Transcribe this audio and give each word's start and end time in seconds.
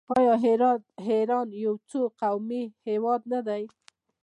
آیا 0.17 0.33
ایران 1.09 1.47
یو 1.63 1.75
څو 1.89 2.01
قومي 2.19 2.63
هیواد 2.89 3.21
نه 3.31 3.39
دی؟ 3.47 3.63